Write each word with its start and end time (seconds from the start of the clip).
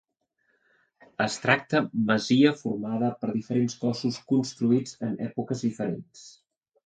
Es 1.25 1.35
tracta 1.41 1.81
masia 2.07 2.53
formada 2.61 3.11
per 3.19 3.29
diferents 3.35 3.77
cossos 3.83 4.17
construïts 4.33 4.95
en 5.09 5.13
èpoques 5.27 5.61
diferents. 5.69 6.27